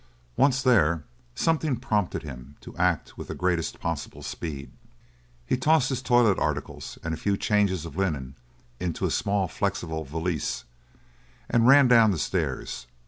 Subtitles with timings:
[0.35, 1.03] Once there,
[1.35, 4.71] something prompted him to act with the greatest possible speed.
[5.45, 8.33] He tossed his toilet articles and a few changes of linen
[8.79, 10.63] into a small, flexible valise
[11.51, 12.87] and ran down the stairs.